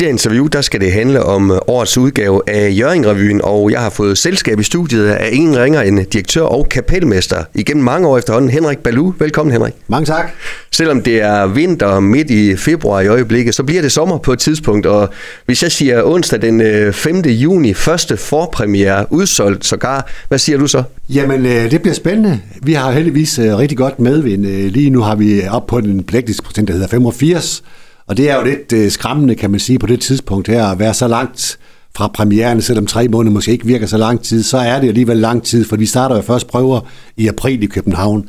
det 0.00 0.06
her 0.06 0.12
interview, 0.12 0.46
der 0.46 0.60
skal 0.60 0.80
det 0.80 0.92
handle 0.92 1.22
om 1.22 1.50
årets 1.66 1.98
udgave 1.98 2.42
af 2.46 2.70
Jørgen-revyen, 2.70 3.40
og 3.42 3.70
jeg 3.70 3.80
har 3.80 3.90
fået 3.90 4.18
selskab 4.18 4.60
i 4.60 4.62
studiet 4.62 5.06
af 5.06 5.28
ingen 5.32 5.58
ringer 5.58 5.80
end 5.80 6.06
direktør 6.06 6.42
og 6.42 6.68
kapelmester 6.68 7.44
igennem 7.54 7.84
mange 7.84 8.08
år 8.08 8.18
efterhånden, 8.18 8.50
Henrik 8.50 8.78
Balu. 8.78 9.12
Velkommen, 9.18 9.52
Henrik. 9.52 9.72
Mange 9.88 10.06
tak. 10.06 10.30
Selvom 10.72 11.02
det 11.02 11.22
er 11.22 11.46
vinter 11.46 12.00
midt 12.00 12.30
i 12.30 12.56
februar 12.56 13.00
i 13.00 13.06
øjeblikket, 13.06 13.54
så 13.54 13.62
bliver 13.62 13.82
det 13.82 13.92
sommer 13.92 14.18
på 14.18 14.32
et 14.32 14.38
tidspunkt, 14.38 14.86
og 14.86 15.08
hvis 15.46 15.62
jeg 15.62 15.72
siger 15.72 16.02
onsdag 16.04 16.42
den 16.42 16.92
5. 16.92 17.20
juni, 17.20 17.74
første 17.74 18.16
forpremiere, 18.16 19.06
udsolgt 19.10 19.66
sågar, 19.66 20.10
hvad 20.28 20.38
siger 20.38 20.58
du 20.58 20.66
så? 20.66 20.82
Jamen, 21.08 21.44
det 21.44 21.82
bliver 21.82 21.94
spændende. 21.94 22.40
Vi 22.62 22.72
har 22.72 22.92
heldigvis 22.92 23.38
rigtig 23.38 23.78
godt 23.78 24.00
medvind. 24.00 24.46
Lige 24.46 24.90
nu 24.90 25.00
har 25.00 25.14
vi 25.14 25.42
op 25.50 25.66
på 25.66 25.80
den 25.80 26.04
procent, 26.44 26.68
der 26.68 26.74
hedder 26.74 26.88
85, 26.88 27.62
og 28.10 28.16
det 28.16 28.30
er 28.30 28.36
jo 28.36 28.44
lidt 28.44 28.72
øh, 28.72 28.90
skræmmende, 28.90 29.34
kan 29.34 29.50
man 29.50 29.60
sige, 29.60 29.78
på 29.78 29.86
det 29.86 30.00
tidspunkt 30.00 30.48
her, 30.48 30.66
at 30.66 30.78
være 30.78 30.94
så 30.94 31.08
langt 31.08 31.58
fra 31.96 32.08
premieren, 32.08 32.62
selvom 32.62 32.86
tre 32.86 33.08
måneder 33.08 33.32
måske 33.32 33.52
ikke 33.52 33.66
virker 33.66 33.86
så 33.86 33.96
lang 33.96 34.22
tid, 34.22 34.42
så 34.42 34.56
er 34.56 34.80
det 34.80 34.88
alligevel 34.88 35.16
lang 35.16 35.42
tid, 35.42 35.64
for 35.64 35.76
vi 35.76 35.86
starter 35.86 36.16
jo 36.16 36.22
først 36.22 36.46
prøver 36.46 36.80
i 37.16 37.28
april 37.28 37.62
i 37.62 37.66
København. 37.66 38.28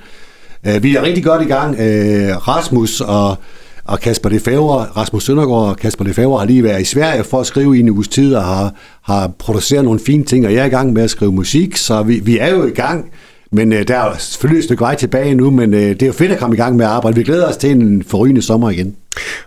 Øh, 0.68 0.84
vi 0.84 0.96
er 0.96 1.02
rigtig 1.02 1.24
godt 1.24 1.42
i 1.42 1.46
gang. 1.46 1.80
Øh, 1.80 2.48
Rasmus 2.48 3.02
og, 3.02 3.38
og 3.86 4.00
Kasper 4.00 4.30
Lefebvre, 4.30 4.86
Rasmus 4.98 5.24
Søndergaard 5.24 5.70
og 5.70 5.78
Kasper 5.78 6.06
Lefebvre 6.06 6.40
har 6.40 6.46
lige 6.46 6.64
været 6.64 6.82
i 6.82 6.86
Sverige 6.86 7.24
for 7.24 7.40
at 7.40 7.46
skrive 7.46 7.78
i 7.78 7.80
en 7.80 7.90
uges 7.90 8.08
tid 8.08 8.36
og 8.36 8.44
har, 8.44 8.74
har 9.02 9.32
produceret 9.40 9.86
nogle 9.86 10.00
fine 10.00 10.24
ting, 10.24 10.46
og 10.46 10.54
jeg 10.54 10.62
er 10.62 10.66
i 10.66 10.70
gang 10.70 10.94
med 10.94 11.04
at 11.04 11.10
skrive 11.10 11.32
musik, 11.32 11.78
så 11.78 12.04
vi, 12.04 12.20
vi 12.20 12.38
er 12.38 12.50
jo 12.50 12.66
i 12.66 12.72
gang. 12.72 13.12
Men 13.54 13.74
øh, 13.74 13.88
der 13.88 13.98
er 13.98 14.18
selvfølgelig 14.18 14.60
et 14.60 14.64
stykke 14.64 14.82
vej 14.82 14.96
tilbage 14.96 15.36
nu, 15.36 15.52
men 15.52 15.74
øh, 15.74 15.80
det 15.82 16.02
er 16.02 16.08
jo 16.08 16.14
fedt 16.14 16.32
at 16.32 16.40
komme 16.40 16.56
i 16.56 16.60
gang 16.60 16.76
med 16.76 16.86
at 16.86 16.92
arbejde. 16.92 17.18
Vi 17.18 17.24
glæder 17.24 17.48
os 17.48 17.58
til 17.58 17.72
en 17.72 18.04
forrygende 18.08 18.42
sommer 18.42 18.70
igen. 18.70 18.96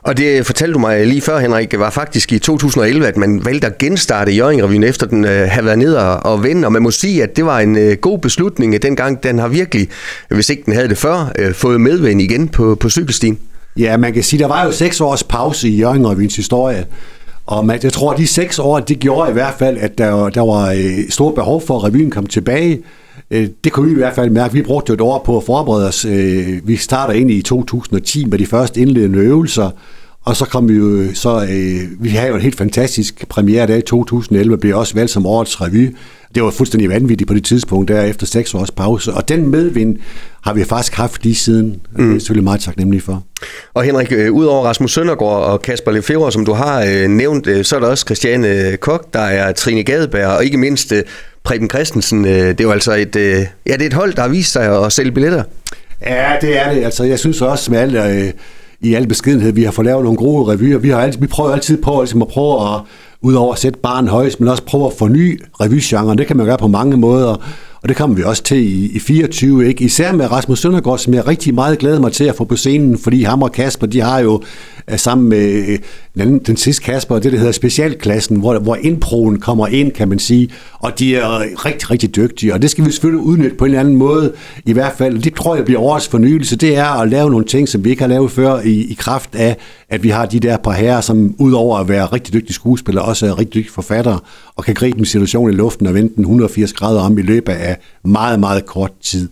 Og 0.03 0.17
det 0.17 0.47
fortalte 0.47 0.75
du 0.75 0.79
mig 0.79 1.07
lige 1.07 1.21
før, 1.21 1.39
Henrik, 1.39 1.79
var 1.79 1.91
faktisk 1.91 2.33
i 2.33 2.39
2011, 2.39 3.07
at 3.07 3.17
man 3.17 3.45
valgte 3.45 3.67
at 3.67 3.79
genstarte 3.79 4.33
Jørgen-revyen 4.33 4.85
efter 4.85 5.07
den 5.07 5.25
øh, 5.25 5.49
havde 5.51 5.67
været 5.67 5.79
ned 5.79 5.95
og, 5.95 6.17
og 6.17 6.43
vende. 6.43 6.67
Og 6.67 6.73
man 6.73 6.83
må 6.83 6.91
sige, 6.91 7.23
at 7.23 7.37
det 7.37 7.47
var 7.47 7.61
en 7.61 7.79
øh, 7.79 7.97
god 7.97 8.19
beslutning 8.19 8.83
dengang. 8.83 9.23
Den 9.23 9.39
har 9.39 9.49
virkelig, 9.49 9.89
hvis 10.29 10.49
ikke 10.51 10.63
den 10.67 10.73
havde 10.73 10.89
det 10.89 10.99
før, 10.99 11.33
øh, 11.39 11.55
fået 11.55 11.81
medvind 11.81 12.21
igen 12.21 12.49
på, 12.49 12.75
på 12.75 12.91
cykelstien. 12.91 13.39
Ja, 13.77 13.97
man 13.97 14.13
kan 14.13 14.23
sige, 14.23 14.41
der 14.41 14.47
var 14.49 14.65
jo 14.65 14.73
seks 14.73 15.01
års 15.01 15.23
pause 15.23 15.69
i 15.69 15.77
Jørgen-revyens 15.77 16.37
historie. 16.37 16.85
Og 17.47 17.67
man, 17.67 17.79
jeg 17.83 17.93
tror, 17.93 18.13
at 18.13 18.19
de 18.19 18.27
seks 18.27 18.59
år, 18.59 18.81
det 18.81 18.99
gjorde 18.99 19.31
i 19.31 19.33
hvert 19.33 19.55
fald, 19.59 19.79
at 19.79 19.99
der, 19.99 20.29
der 20.29 20.41
var 20.41 20.71
øh, 20.71 21.11
stort 21.11 21.35
behov 21.35 21.67
for, 21.67 21.77
at 21.77 21.85
revyen 21.85 22.11
kom 22.11 22.27
tilbage. 22.27 22.83
Øh, 23.31 23.49
det 23.65 23.73
kunne 23.73 23.87
vi 23.87 23.93
i 23.93 23.99
hvert 23.99 24.15
fald 24.15 24.31
mærke. 24.31 24.55
Vi 24.55 24.63
brugte 24.63 24.91
jo 24.91 24.95
et 24.95 25.01
år 25.01 25.23
på 25.27 25.37
at 25.37 25.45
forberede 25.45 25.89
os. 25.89 26.05
Øh, 26.05 26.69
vi 26.69 26.77
starter 26.77 27.15
ind 27.15 27.31
i 27.31 27.43
2010 27.43 28.25
med 28.25 28.39
de 28.39 28.47
første 28.47 28.81
indledende 28.81 29.19
øvelser, 29.19 29.71
og 30.25 30.37
så 30.37 30.45
kom 30.45 30.69
vi 30.69 30.75
jo 30.75 31.15
så, 31.15 31.43
øh, 31.43 32.05
vi 32.05 32.09
havde 32.09 32.29
jo 32.29 32.35
en 32.35 32.41
helt 32.41 32.57
fantastisk 32.57 33.29
premiere 33.29 33.67
der 33.67 33.77
i 33.77 33.83
2011, 33.83 34.59
blev 34.59 34.79
også 34.79 34.95
valgt 34.95 35.11
som 35.11 35.27
årets 35.27 35.61
revy. 35.61 35.97
Det 36.35 36.43
var 36.43 36.51
fuldstændig 36.51 36.91
vanvittigt 36.91 37.29
på 37.29 37.35
det 37.35 37.45
tidspunkt, 37.45 37.89
der 37.89 38.03
efter 38.03 38.27
seks 38.27 38.55
års 38.55 38.71
pause. 38.71 39.13
Og 39.13 39.29
den 39.29 39.51
medvind 39.51 39.97
har 40.45 40.55
vi 40.55 40.65
faktisk 40.65 40.95
haft 40.95 41.25
lige 41.25 41.35
siden. 41.35 41.81
Mm. 41.97 42.07
Det 42.07 42.15
er 42.15 42.19
selvfølgelig 42.19 42.45
meget 42.45 42.61
taknemmelig 42.61 43.03
for. 43.03 43.23
Og 43.75 43.83
Henrik, 43.83 44.13
øh, 44.13 44.33
udover 44.33 44.65
Rasmus 44.65 44.93
Søndergaard 44.93 45.43
og 45.43 45.63
Kasper 45.63 45.91
Lefebvre, 45.93 46.33
som 46.33 46.45
du 46.45 46.53
har 46.53 46.85
øh, 46.89 47.09
nævnt, 47.09 47.47
øh, 47.47 47.65
så 47.65 47.77
er 47.77 47.81
der 47.81 47.87
også 47.87 48.05
Christiane 48.05 48.77
Kok, 48.77 49.15
der 49.15 49.21
er 49.21 49.53
Trine 49.53 49.83
Gadeberg, 49.83 50.27
og 50.27 50.45
ikke 50.45 50.59
mindst 50.59 50.93
øh, 50.93 51.03
Preben 51.45 51.71
Christensen. 51.71 52.25
Øh, 52.25 52.33
det 52.33 52.61
er 52.61 52.65
jo 52.65 52.71
altså 52.71 52.93
et, 52.93 53.17
øh, 53.17 53.47
ja, 53.67 53.73
det 53.73 53.83
er 53.83 53.87
et 53.87 53.93
hold, 53.93 54.15
der 54.15 54.23
har 54.23 54.29
vist 54.29 54.53
sig 54.53 54.85
at 54.85 54.93
sælge 54.93 55.13
billetter. 55.13 55.43
Ja, 56.07 56.33
det 56.41 56.59
er 56.59 56.73
det. 56.73 56.85
Altså, 56.85 57.05
jeg 57.05 57.19
synes 57.19 57.43
også 57.43 57.71
med 57.71 57.79
alt, 57.79 57.95
øh, 57.95 58.33
i 58.85 58.95
al 58.95 59.07
beskedenhed, 59.07 59.53
vi 59.53 59.63
har 59.63 59.73
fået 59.73 59.87
lavet 59.87 60.05
nogle 60.05 60.19
gode 60.19 60.53
revyer. 60.53 60.79
Vi, 60.79 60.89
har 60.89 61.01
altid, 61.01 61.21
vi 61.21 61.27
prøver 61.27 61.51
altid 61.51 61.83
på 61.83 62.01
ligesom 62.01 62.23
at 62.23 62.29
prøve 62.29 62.75
at, 62.75 62.81
udover 63.23 63.53
at 63.53 63.59
sætte 63.59 63.79
barn 63.79 64.09
højst, 64.09 64.41
men 64.41 64.49
også 64.49 64.63
prøve 64.63 64.87
at 64.87 64.93
forny 64.99 65.41
revygenren. 65.61 66.19
Det 66.19 66.27
kan 66.27 66.37
man 66.37 66.47
gøre 66.47 66.59
på 66.59 66.69
mange 66.69 66.97
måder. 66.97 67.37
Og 67.85 67.89
det 67.89 67.97
kommer 67.97 68.17
vi 68.17 68.23
også 68.23 68.43
til 68.43 68.59
i, 68.59 68.97
i 68.97 68.99
24, 68.99 69.69
ikke? 69.69 69.85
Især 69.85 70.13
med 70.13 70.33
Rasmus 70.33 70.61
Søndergaard, 70.61 70.99
som 70.99 71.15
jeg 71.15 71.27
rigtig 71.27 71.55
meget 71.55 71.79
glæder 71.79 72.01
mig 72.01 72.13
til 72.13 72.25
at 72.25 72.35
få 72.35 72.45
på 72.45 72.57
scenen, 72.57 72.99
fordi 72.99 73.23
ham 73.23 73.43
og 73.43 73.53
Kasper, 73.53 73.87
de 73.87 74.01
har 74.01 74.19
jo 74.19 74.43
øh, 74.91 74.99
sammen 74.99 75.29
med 75.29 75.63
uh, 75.69 75.75
den, 76.23 76.39
den 76.39 76.57
sidste 76.57 76.83
Kasper, 76.83 77.19
det 77.19 77.33
der 77.33 77.39
hedder 77.39 77.53
specialklassen, 77.53 78.37
hvor, 78.37 78.59
hvor 78.59 78.77
indproen 78.77 79.41
kommer 79.41 79.67
ind, 79.67 79.93
kan 79.93 80.09
man 80.09 80.19
sige, 80.19 80.51
og 80.79 80.99
de 80.99 81.17
er 81.17 81.65
rigtig, 81.67 81.91
rigtig 81.91 82.17
dygtige, 82.17 82.55
og 82.55 82.63
det 82.63 82.71
skal 82.71 82.85
vi 82.85 82.91
selvfølgelig 82.91 83.25
udnytte 83.25 83.57
på 83.57 83.65
en 83.65 83.71
eller 83.71 83.81
anden 83.81 83.97
måde, 83.97 84.33
i 84.67 84.73
hvert 84.73 84.93
fald. 84.99 85.19
Det 85.19 85.35
tror 85.35 85.57
jeg 85.57 85.65
bliver 85.65 85.81
årets 85.81 86.09
fornyelse, 86.09 86.57
det 86.57 86.77
er 86.77 87.01
at 87.01 87.09
lave 87.09 87.31
nogle 87.31 87.47
ting, 87.47 87.69
som 87.69 87.85
vi 87.85 87.91
ikke 87.91 88.03
har 88.03 88.09
lavet 88.09 88.31
før, 88.31 88.61
i, 88.61 88.91
i 88.91 88.95
kraft 88.99 89.35
af, 89.35 89.57
at 89.89 90.03
vi 90.03 90.09
har 90.09 90.27
de 90.27 90.41
der 90.41 90.57
par 90.57 90.73
herrer, 90.73 91.01
som 91.01 91.35
udover 91.39 91.79
at 91.79 91.89
være 91.89 92.07
rigtig 92.07 92.35
dygtige 92.35 92.55
skuespillere, 92.55 93.05
også 93.05 93.27
er 93.27 93.39
rigtig 93.39 93.55
dygtige 93.55 93.73
forfattere, 93.73 94.19
og 94.57 94.65
kan 94.65 94.75
gribe 94.75 94.99
en 94.99 95.05
situation 95.05 95.51
i 95.51 95.55
luften 95.55 95.87
og 95.87 95.95
vende 95.95 96.15
den 96.17 96.23
180 96.23 96.73
grader 96.73 97.01
om 97.01 97.19
i 97.19 97.23
løbet 97.23 97.53
af 97.53 97.74
meget, 98.05 98.41
meget 98.41 98.67
kort 98.67 98.93
tid. 99.03 99.29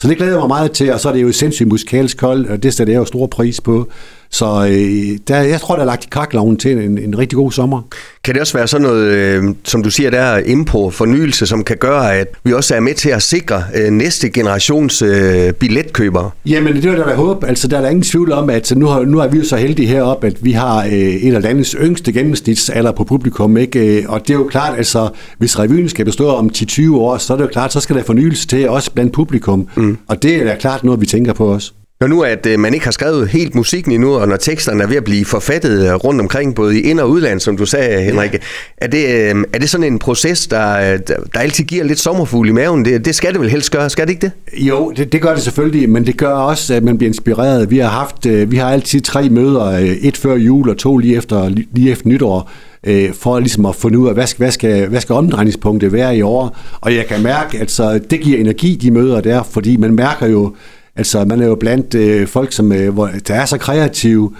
Så 0.00 0.08
det 0.08 0.16
glæder 0.16 0.32
jeg 0.32 0.40
mig 0.40 0.48
meget 0.48 0.72
til, 0.72 0.92
og 0.92 1.00
så 1.00 1.08
er 1.08 1.12
det 1.12 1.22
jo 1.22 1.32
sindssygt 1.32 1.68
musikalsk 1.68 2.20
hold, 2.20 2.46
og 2.46 2.62
det 2.62 2.74
sætter 2.74 2.92
jeg 2.92 3.00
jo 3.00 3.04
stor 3.04 3.26
pris 3.26 3.60
på. 3.60 3.88
Så 4.30 4.46
øh, 4.70 5.18
der, 5.28 5.36
jeg 5.36 5.60
tror, 5.60 5.74
der 5.74 5.82
er 5.82 5.86
lagt 5.86 6.04
i 6.04 6.08
kakloven 6.10 6.56
til 6.56 6.72
en, 6.72 6.98
en 6.98 7.18
rigtig 7.18 7.36
god 7.36 7.52
sommer. 7.52 7.82
Kan 8.24 8.34
det 8.34 8.40
også 8.40 8.58
være 8.58 8.68
sådan 8.68 8.86
noget, 8.86 9.06
øh, 9.06 9.44
som 9.64 9.82
du 9.82 9.90
siger, 9.90 10.10
der 10.10 10.20
er 10.20 10.42
impro, 10.46 10.90
fornyelse, 10.90 11.46
som 11.46 11.64
kan 11.64 11.76
gøre, 11.76 12.16
at 12.16 12.26
vi 12.44 12.52
også 12.52 12.74
er 12.74 12.80
med 12.80 12.94
til 12.94 13.08
at 13.08 13.22
sikre 13.22 13.64
øh, 13.74 13.90
næste 13.90 14.30
generations 14.30 15.02
øh, 15.02 15.52
billetkøbere? 15.52 16.30
Jamen, 16.46 16.76
det 16.76 16.84
er 16.84 16.94
der, 16.94 17.04
der 17.04 17.14
håb. 17.14 17.44
Altså, 17.44 17.68
der 17.68 17.76
er 17.76 17.80
der 17.80 17.88
ingen 17.88 18.02
tvivl 18.02 18.32
om, 18.32 18.50
at 18.50 18.72
nu, 18.76 18.86
har, 18.86 19.00
nu 19.00 19.18
er 19.18 19.28
vi 19.28 19.38
jo 19.38 19.44
så 19.44 19.56
heldige 19.56 19.88
heroppe, 19.88 20.26
at 20.26 20.44
vi 20.44 20.52
har 20.52 20.84
øh, 20.84 20.92
et 20.92 21.34
af 21.34 21.42
landets 21.42 21.76
yngste 21.80 22.12
gennemsnitsalder 22.12 22.92
på 22.92 23.04
publikum, 23.04 23.56
ikke? 23.56 23.98
Øh, 23.98 24.04
og 24.08 24.20
det 24.20 24.30
er 24.30 24.38
jo 24.38 24.44
klart, 24.44 24.78
altså, 24.78 25.08
hvis 25.38 25.58
revyen 25.58 25.88
skal 25.88 26.04
bestå 26.04 26.28
om 26.28 26.50
10-20 26.56 26.94
år, 26.94 27.18
så 27.18 27.32
er 27.32 27.36
det 27.36 27.44
jo 27.44 27.48
klart, 27.48 27.72
så 27.72 27.80
skal 27.80 27.96
der 27.96 28.02
fornyelse 28.02 28.46
til, 28.46 28.68
også 28.68 28.90
blandt 28.92 29.12
publikum. 29.12 29.68
Mm. 29.76 29.98
Og 30.08 30.22
det 30.22 30.36
er 30.36 30.44
da 30.44 30.56
klart 30.60 30.84
noget, 30.84 31.00
vi 31.00 31.06
tænker 31.06 31.32
på 31.32 31.52
os. 31.52 31.74
Når 32.00 32.06
nu 32.06 32.22
at 32.22 32.46
øh, 32.46 32.58
man 32.58 32.74
ikke 32.74 32.86
har 32.86 32.92
skrevet 32.92 33.28
helt 33.28 33.54
musikken 33.54 33.92
endnu, 33.92 34.14
og 34.14 34.28
når 34.28 34.36
teksterne 34.36 34.82
er 34.82 34.86
ved 34.86 34.96
at 34.96 35.04
blive 35.04 35.24
forfattet 35.24 35.88
øh, 35.88 35.94
rundt 35.94 36.20
omkring, 36.20 36.54
både 36.54 36.80
i 36.80 36.82
ind- 36.82 37.00
og 37.00 37.10
udland, 37.10 37.40
som 37.40 37.56
du 37.56 37.66
sagde, 37.66 38.02
Henrik, 38.02 38.32
ja. 38.32 38.38
er, 38.76 38.86
det, 38.86 39.04
øh, 39.06 39.44
er 39.52 39.58
det 39.58 39.70
sådan 39.70 39.92
en 39.92 39.98
proces, 39.98 40.46
der, 40.46 40.96
der 40.96 41.40
altid 41.40 41.64
giver 41.64 41.84
lidt 41.84 41.98
sommerfugl 41.98 42.48
i 42.48 42.52
maven? 42.52 42.84
Det, 42.84 43.04
det 43.04 43.14
skal 43.14 43.32
det 43.32 43.40
vel 43.40 43.50
helst 43.50 43.70
gøre, 43.70 43.90
skal 43.90 44.06
det 44.06 44.12
ikke 44.12 44.20
det? 44.20 44.32
Jo, 44.66 44.92
det, 44.96 45.12
det 45.12 45.22
gør 45.22 45.34
det 45.34 45.42
selvfølgelig, 45.42 45.90
men 45.90 46.06
det 46.06 46.16
gør 46.16 46.32
også, 46.32 46.74
at 46.74 46.82
man 46.82 46.98
bliver 46.98 47.08
inspireret. 47.08 47.70
Vi 47.70 47.78
har 47.78 47.88
haft, 47.88 48.50
vi 48.50 48.56
har 48.56 48.70
altid 48.70 49.00
tre 49.00 49.28
møder, 49.28 49.96
et 50.00 50.16
før 50.16 50.34
jul 50.34 50.68
og 50.70 50.76
to 50.76 50.96
lige 50.96 51.16
efter, 51.16 51.48
lige 51.48 51.90
efter 51.90 52.08
nytår, 52.08 52.50
for 53.12 53.38
ligesom 53.38 53.66
at 53.66 53.74
finde 53.74 53.98
ud 53.98 54.08
af, 54.08 54.14
hvad 54.14 54.26
skal, 54.26 54.38
hvad 54.38 54.50
skal, 54.50 54.88
hvad 54.88 55.00
skal 55.00 55.14
omdrejningspunktet 55.14 55.92
være 55.92 56.16
i 56.16 56.22
år. 56.22 56.56
Og 56.80 56.94
jeg 56.94 57.06
kan 57.06 57.22
mærke, 57.22 57.58
at 57.58 57.70
så 57.70 58.00
det 58.10 58.20
giver 58.20 58.38
energi, 58.40 58.74
de 58.82 58.90
møder 58.90 59.20
der, 59.20 59.42
fordi 59.42 59.76
man 59.76 59.94
mærker 59.94 60.26
jo, 60.26 60.54
Altså, 60.96 61.24
man 61.24 61.40
er 61.40 61.46
jo 61.46 61.54
blandt 61.54 61.94
øh, 61.94 62.26
folk, 62.26 62.52
som 62.52 62.72
øh, 62.72 62.94
hvor, 62.94 63.10
der 63.28 63.34
er 63.34 63.44
så 63.44 63.58
kreative, 63.58 64.32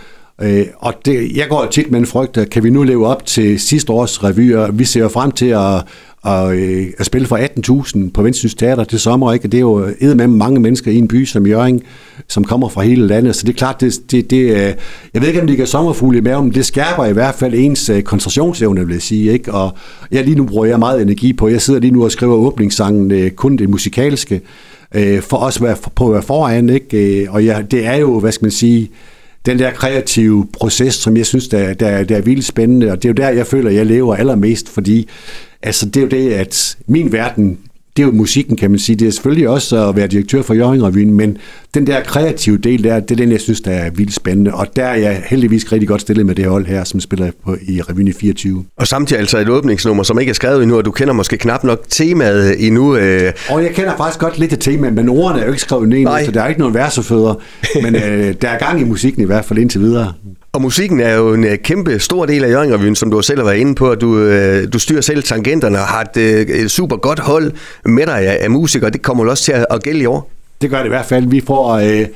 øh, 0.43 0.67
og 0.77 0.94
det, 1.05 1.37
jeg 1.37 1.47
går 1.49 1.67
tit 1.71 1.91
med 1.91 2.00
en 2.00 2.06
frygt, 2.06 2.39
kan 2.50 2.65
vi 2.65 2.71
nu 2.71 2.83
leve 2.83 3.06
op 3.06 3.27
til 3.27 3.61
sidste 3.61 3.93
års 3.93 4.25
revyer? 4.25 4.71
Vi 4.71 4.84
ser 4.84 5.00
jo 5.00 5.09
frem 5.09 5.31
til 5.31 5.47
at, 5.47 5.84
at, 6.27 6.50
øh, 6.53 6.87
at 6.99 7.06
spille 7.06 7.27
for 7.27 7.37
18.000 8.06 8.11
på 8.11 8.22
Vendsyns 8.22 8.55
Teater 8.55 8.84
til 8.84 9.00
sommer, 9.00 9.33
ikke? 9.33 9.49
det 9.49 9.59
er 9.59 9.61
jo 9.61 9.93
med 10.00 10.27
mange 10.27 10.61
mennesker 10.61 10.91
i 10.91 10.97
en 10.97 11.09
by 11.09 11.25
som 11.25 11.47
Jørgen, 11.47 11.83
som 12.28 12.44
kommer 12.44 12.69
fra 12.69 12.83
hele 12.83 13.06
landet, 13.06 13.37
så 13.37 13.47
det 13.47 13.53
er 13.53 13.56
klart, 13.56 13.81
det, 13.81 13.94
det, 14.11 14.31
det 14.31 14.37
øh, 14.37 14.75
jeg 15.15 15.23
ved 15.23 15.28
ikke, 15.28 15.41
om 15.41 15.47
det 15.47 15.56
kan 15.56 15.67
sommerfugle 15.67 16.19
i 16.19 16.21
maven, 16.21 16.44
men 16.44 16.55
det 16.55 16.67
skærper 16.67 17.05
i 17.05 17.12
hvert 17.12 17.34
fald 17.34 17.55
ens 17.55 17.88
øh, 17.88 18.03
koncentrationsevne, 18.03 18.87
vil 18.87 18.93
jeg 18.93 19.03
sige, 19.03 19.33
ikke? 19.33 19.53
og 19.53 19.77
jeg 20.11 20.25
lige 20.25 20.37
nu 20.37 20.44
bruger 20.44 20.67
jeg 20.67 20.78
meget 20.78 21.03
energi 21.03 21.33
på, 21.33 21.49
jeg 21.49 21.62
sidder 21.62 21.81
lige 21.81 21.91
nu 21.91 22.05
og 22.05 22.12
skriver 22.12 22.34
åbningssangen, 22.34 23.11
øh, 23.11 23.31
kun 23.31 23.56
det 23.56 23.71
musikalske, 23.71 24.41
øh, 24.94 25.22
for 25.22 25.36
os 25.36 25.62
være, 25.62 25.76
på 25.94 26.06
at 26.06 26.12
være 26.12 26.22
foran. 26.22 26.70
Ikke? 26.70 27.22
Øh, 27.22 27.32
og 27.32 27.44
ja, 27.44 27.62
det 27.70 27.86
er 27.86 27.97
jo, 27.97 28.20
hvad 28.20 28.32
skal 28.32 28.44
man 28.44 28.50
sige, 28.50 28.91
den 29.47 29.58
der 29.58 29.70
kreative 29.70 30.47
proces, 30.52 30.94
som 30.94 31.16
jeg 31.16 31.26
synes, 31.26 31.48
der, 31.48 31.74
der, 31.74 32.04
der 32.04 32.16
er 32.16 32.20
vildt 32.20 32.44
spændende, 32.44 32.92
og 32.92 33.02
det 33.02 33.08
er 33.08 33.12
jo 33.12 33.14
der, 33.14 33.28
jeg 33.28 33.46
føler, 33.46 33.70
jeg 33.70 33.87
lever 33.87 34.14
allermest, 34.14 34.69
fordi 34.69 35.08
altså, 35.62 35.87
det 35.87 35.96
er 35.96 36.00
jo 36.00 36.08
det, 36.08 36.32
at 36.32 36.76
min 36.87 37.12
verden 37.12 37.58
det 37.96 38.02
er 38.02 38.06
jo 38.06 38.12
musikken, 38.12 38.56
kan 38.56 38.70
man 38.70 38.78
sige. 38.78 38.96
Det 38.96 39.08
er 39.08 39.12
selvfølgelig 39.12 39.48
også 39.48 39.88
at 39.88 39.96
være 39.96 40.06
direktør 40.06 40.43
for 40.43 40.54
Jørgen 40.54 41.14
men 41.14 41.38
den 41.75 41.87
der 41.87 42.02
kreative 42.02 42.58
del 42.58 42.84
der, 42.84 43.00
det 43.00 43.10
er 43.10 43.16
den, 43.16 43.32
jeg 43.32 43.40
synes, 43.40 43.60
der 43.60 43.70
er 43.70 43.90
vildt 43.90 44.14
spændende. 44.14 44.54
Og 44.54 44.66
der 44.76 44.84
er 44.84 44.94
jeg 44.94 45.22
heldigvis 45.26 45.72
rigtig 45.72 45.88
godt 45.88 46.00
stillet 46.00 46.26
med 46.26 46.34
det 46.34 46.44
hold 46.44 46.66
her, 46.66 46.84
som 46.84 47.00
spiller 47.00 47.31
på, 47.44 47.56
i 47.69 47.81
Revyen 47.82 48.08
i 48.08 48.12
24. 48.12 48.64
Og 48.76 48.87
samtidig 48.87 49.20
altså 49.20 49.38
et 49.38 49.48
åbningsnummer, 49.48 50.02
som 50.02 50.20
ikke 50.20 50.31
er 50.31 50.34
skrevet 50.34 50.62
endnu, 50.62 50.76
og 50.76 50.84
du 50.84 50.90
kender 50.90 51.14
måske 51.14 51.38
knap 51.38 51.64
nok 51.64 51.82
temaet 51.88 52.66
endnu. 52.66 52.96
Øh... 52.96 53.32
Og 53.50 53.62
jeg 53.62 53.70
kender 53.70 53.96
faktisk 53.96 54.20
godt 54.20 54.38
lidt 54.38 54.52
af 54.52 54.58
temaet, 54.58 54.94
men 54.94 55.08
ordene 55.08 55.40
er 55.40 55.44
jo 55.44 55.50
ikke 55.50 55.62
skrevet 55.62 55.88
ned, 55.88 56.25
så 56.25 56.31
der 56.31 56.42
er 56.42 56.49
ikke 56.49 56.60
nogen 56.60 56.75
versefødder. 56.75 57.34
Men 57.82 57.94
øh, 57.96 58.34
der 58.42 58.49
er 58.49 58.58
gang 58.58 58.81
i 58.81 58.84
musikken 58.84 59.22
i 59.22 59.26
hvert 59.26 59.44
fald 59.44 59.58
indtil 59.58 59.81
videre. 59.81 60.12
Og 60.56 60.62
musikken 60.62 61.00
er 61.00 61.14
jo 61.14 61.35
en 61.35 61.44
øh, 61.44 61.58
kæmpe 61.58 61.99
stor 61.99 62.26
del 62.26 62.44
af 62.44 62.50
Jørgen 62.50 62.94
som 62.94 63.11
du 63.11 63.23
selv 63.23 63.38
har 63.38 63.44
været 63.44 63.56
inde 63.56 63.75
på. 63.75 63.94
Du, 63.94 64.19
øh, 64.19 64.73
du 64.73 64.79
styrer 64.79 65.00
selv 65.00 65.23
tangenterne 65.23 65.79
og 65.79 65.85
har 65.85 66.00
et, 66.00 66.17
øh, 66.17 66.41
et 66.41 66.70
super 66.70 66.97
godt 66.97 67.19
hold 67.19 67.53
med 67.85 68.06
dig 68.06 68.19
af, 68.19 68.38
af 68.41 68.50
musikere. 68.50 68.91
Det 68.91 69.03
kommer 69.03 69.31
også 69.31 69.44
til 69.44 69.53
at, 69.53 69.67
at 69.70 69.82
gælde 69.82 70.00
i 70.00 70.06
år. 70.06 70.31
Det 70.61 70.70
gør 70.70 70.79
det 70.79 70.85
i 70.85 70.88
hvert 70.88 71.06
fald. 71.06 71.26
Vi 71.26 71.43
får... 71.47 71.73
Øh, 71.73 72.06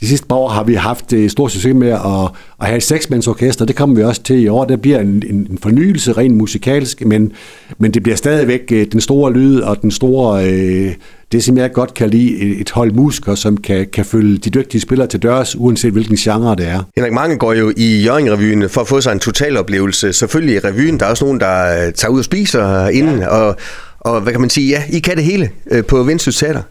de 0.00 0.08
sidste 0.08 0.26
par 0.26 0.36
år 0.36 0.48
har 0.48 0.64
vi 0.64 0.74
haft 0.74 1.12
øh, 1.12 1.30
stor 1.30 1.48
succes 1.48 1.74
med 1.74 1.88
at, 1.88 2.30
at 2.60 2.66
have 2.66 2.76
et 2.76 2.82
seksmandsorkester. 2.82 3.64
Det 3.64 3.76
kommer 3.76 3.96
vi 3.96 4.02
også 4.02 4.22
til 4.22 4.42
i 4.42 4.48
år. 4.48 4.64
Der 4.64 4.76
bliver 4.76 4.98
en, 4.98 5.22
en, 5.26 5.46
en 5.50 5.58
fornyelse 5.62 6.12
rent 6.12 6.34
musikalsk, 6.34 7.04
men, 7.06 7.32
men 7.78 7.94
det 7.94 8.02
bliver 8.02 8.16
stadigvæk 8.16 8.60
øh, 8.72 8.86
den 8.92 9.00
store 9.00 9.32
lyd 9.32 9.60
og 9.60 9.82
den 9.82 9.90
store... 9.90 10.50
Øh, 10.50 10.94
det, 11.32 11.44
som 11.44 11.58
jeg 11.58 11.72
godt 11.72 11.94
kan 11.94 12.10
lide, 12.10 12.36
et 12.60 12.70
hold 12.70 12.92
musikere, 12.92 13.36
som 13.36 13.56
kan, 13.56 13.86
kan 13.92 14.04
følge 14.04 14.38
de 14.38 14.50
dygtige 14.50 14.80
spillere 14.80 15.08
til 15.08 15.22
dørs, 15.22 15.56
uanset 15.58 15.92
hvilken 15.92 16.16
genre 16.16 16.56
det 16.56 16.68
er. 16.68 16.82
Henrik, 16.96 17.12
mange 17.12 17.36
går 17.36 17.52
jo 17.52 17.72
i 17.76 18.02
Jørgen-revyen 18.02 18.68
for 18.68 18.80
at 18.80 18.88
få 18.88 19.00
sig 19.00 19.12
en 19.12 19.18
total-oplevelse. 19.18 20.12
Selvfølgelig 20.12 20.54
i 20.54 20.58
revyen, 20.58 21.00
der 21.00 21.06
er 21.06 21.10
også 21.10 21.24
nogen, 21.24 21.40
der 21.40 21.86
øh, 21.86 21.92
tager 21.92 22.12
ud 22.12 22.18
og 22.18 22.24
spiser 22.24 22.88
inden, 22.88 23.18
ja. 23.18 23.26
og, 23.26 23.56
og 24.00 24.20
hvad 24.20 24.32
kan 24.32 24.40
man 24.40 24.50
sige, 24.50 24.68
ja, 24.68 24.82
I 24.88 24.98
kan 24.98 25.16
det 25.16 25.24
hele 25.24 25.50
øh, 25.70 25.84
på 25.84 26.02
Vendsyssel 26.02 26.46
Teater. 26.46 26.62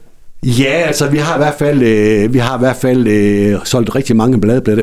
Ja, 0.43 0.83
altså 0.87 1.09
vi 1.09 1.17
har 1.17 1.35
i 1.35 1.37
hvert 1.37 1.53
fald, 1.53 1.81
øh, 1.81 2.33
vi 2.33 2.39
har 2.39 2.57
i 2.57 2.59
hvert 2.59 2.75
fald 2.75 3.07
øh, 3.07 3.59
solgt 3.63 3.95
rigtig 3.95 4.15
mange 4.15 4.37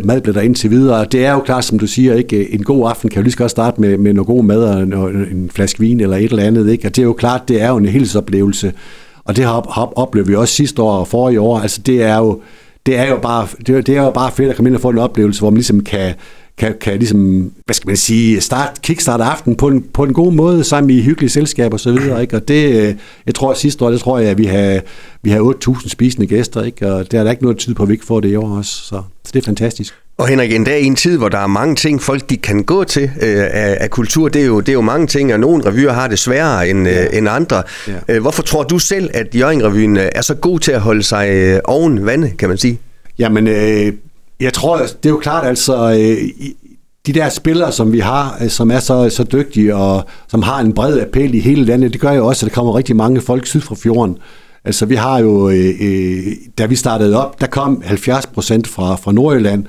madblætter 0.05 0.41
indtil 0.41 0.71
videre. 0.71 1.07
Det 1.13 1.25
er 1.25 1.33
jo 1.33 1.39
klart, 1.41 1.65
som 1.65 1.79
du 1.79 1.87
siger, 1.87 2.15
ikke 2.15 2.37
øh, 2.37 2.55
en 2.55 2.63
god 2.63 2.89
aften 2.89 3.11
kan 3.11 3.17
jo 3.17 3.23
lige 3.23 3.33
så 3.33 3.39
godt 3.39 3.51
starte 3.51 3.81
med, 3.81 3.99
med 3.99 4.15
noget 4.15 4.27
god 4.27 4.45
mad 4.45 4.65
og 4.65 4.83
en, 4.83 4.93
en 5.17 5.51
flaske 5.51 5.81
vin 5.81 6.01
eller 6.01 6.17
et 6.17 6.31
eller 6.31 6.43
andet. 6.43 6.69
Ikke? 6.69 6.89
Og 6.89 6.97
det 6.97 7.03
er 7.03 7.07
jo 7.07 7.13
klart, 7.13 7.49
det 7.49 7.63
er 7.63 7.69
jo 7.69 7.77
en 7.77 7.87
helhedsoplevelse. 7.87 8.73
Og 9.25 9.37
det 9.37 9.45
har, 9.45 9.73
har 9.75 9.99
oplevet 9.99 10.29
vi 10.29 10.35
også 10.35 10.55
sidste 10.55 10.83
år 10.83 10.93
og 10.93 11.09
forrige 11.09 11.41
år. 11.41 11.61
Altså 11.61 11.81
det 11.87 12.03
er 12.03 12.17
jo, 12.17 12.41
det 12.87 12.99
er 12.99 13.09
jo 13.09 13.19
bare, 13.23 13.49
det 13.67 13.89
er 13.89 14.03
jo 14.03 14.11
bare 14.11 14.33
fedt 14.33 14.51
at 14.51 14.57
komme 14.57 14.69
ind 14.69 14.77
og 14.77 14.83
få 14.83 14.89
en 14.89 14.99
oplevelse, 14.99 15.41
hvor 15.41 15.51
man 15.51 15.57
ligesom 15.57 15.81
kan, 15.81 16.15
kan, 16.59 16.75
kan 16.81 16.99
ligesom, 16.99 17.53
hvad 17.65 17.75
skal 17.75 17.89
man 17.89 17.97
sige, 17.97 18.41
start, 18.41 18.83
kickstart 18.83 19.21
aften 19.21 19.57
på 19.57 19.69
en, 19.69 19.85
på 19.95 20.05
en 20.05 20.13
god 20.13 20.33
måde, 20.33 20.65
sammen 20.65 20.91
i 20.91 21.03
hyggelige 21.03 21.31
selskaber 21.31 21.73
og 21.73 21.81
så 21.81 21.93
videre, 21.93 22.23
ikke? 22.23 22.37
Og 22.37 22.49
det, 22.49 22.89
øh, 22.89 22.95
jeg 23.27 23.35
tror 23.35 23.55
sidste 23.55 23.85
år, 23.85 23.91
det 23.91 24.01
tror 24.01 24.19
jeg, 24.19 24.31
at 24.31 24.39
vi 24.39 24.45
har, 24.45 24.81
vi 25.23 25.31
har 25.31 25.55
8.000 25.69 25.89
spisende 25.89 26.27
gæster, 26.27 26.63
ikke? 26.63 26.93
Og 26.93 27.13
der 27.13 27.19
er 27.19 27.25
der 27.25 27.31
ikke 27.31 27.43
noget 27.43 27.59
tid 27.59 27.75
på, 27.75 27.83
at 27.83 27.89
vi 27.89 27.95
ikke 27.95 28.07
får 28.07 28.21
det 28.21 28.29
i 28.29 28.37
år 28.37 28.57
også, 28.57 28.71
så, 28.71 29.03
så 29.25 29.31
det 29.35 29.41
er 29.41 29.45
fantastisk. 29.45 29.95
Og 30.19 30.29
Henrik, 30.29 30.53
endda 30.53 30.77
i 30.77 30.85
en 30.85 30.97
tid, 30.97 31.19
hvor 31.19 31.29
der 31.29 31.39
er 31.39 31.47
mange 31.47 31.75
ting, 31.75 32.03
folk 32.03 32.31
de 32.31 32.37
kan 32.37 32.65
gå 32.65 32.85
til 32.85 33.03
øh, 33.03 33.45
af, 33.51 33.77
af 33.81 33.91
kultur, 33.91 34.29
det 34.29 34.43
er, 34.43 34.47
jo, 34.47 34.61
det 34.61 34.69
er 34.69 34.73
jo 34.73 34.81
mange 34.81 35.07
ting, 35.07 35.33
og 35.33 35.41
nogle 35.41 35.67
revyer 35.67 35.93
har 35.93 36.09
det 36.09 36.19
sværere 36.19 36.69
end, 36.69 36.89
ja. 36.89 37.05
øh, 37.05 37.19
end 37.19 37.29
andre. 37.29 37.63
Ja. 37.89 37.93
Øh, 38.09 38.21
hvorfor 38.21 38.43
tror 38.43 38.63
du 38.63 38.79
selv, 38.79 39.11
at 39.15 39.35
Jørgen-revyen 39.35 39.97
øh, 39.97 40.09
er 40.15 40.23
så 40.23 40.35
god 40.35 40.61
til 40.61 40.73
at 40.73 40.81
holde 40.81 41.03
sig 41.03 41.29
øh, 41.31 41.61
oven 41.65 42.07
vandet, 42.07 42.37
kan 42.37 42.49
man 42.49 42.59
sige? 42.59 42.79
Jamen, 43.19 43.49
øh, 43.49 43.93
jeg 44.41 44.53
tror, 44.53 44.77
altså, 44.77 44.97
det 45.03 45.09
er 45.09 45.13
jo 45.13 45.19
klart, 45.19 45.47
altså, 45.47 45.91
øh, 45.91 46.29
de 47.07 47.13
der 47.13 47.29
spillere, 47.29 47.73
som 47.73 47.93
vi 47.93 47.99
har, 47.99 48.39
øh, 48.43 48.49
som 48.49 48.71
er 48.71 48.79
så, 48.79 49.11
så 49.11 49.25
dygtige, 49.25 49.77
og 49.77 50.05
som 50.29 50.43
har 50.43 50.61
en 50.61 50.73
bred 50.73 51.01
appel 51.01 51.35
i 51.35 51.41
hele 51.41 51.65
landet, 51.65 51.93
det 51.93 52.01
gør 52.01 52.13
jo 52.13 52.27
også, 52.27 52.47
at 52.47 52.51
der 52.51 52.55
kommer 52.55 52.77
rigtig 52.77 52.97
mange 52.97 53.21
folk 53.21 53.47
syd 53.47 53.61
fra 53.61 53.75
fjorden. 53.75 54.19
Altså, 54.65 54.87
vi 54.87 54.95
har 54.95 55.19
jo, 55.19 55.51
øh, 55.51 55.75
øh, 55.81 56.23
da 56.59 56.67
vi 56.67 56.77
startede 56.77 57.27
op, 57.27 57.41
der 57.41 57.47
kom 57.47 57.83
70 57.85 58.27
procent 58.27 58.67
fra, 58.69 58.97
fra 58.97 59.13
Nordjylland, 59.13 59.65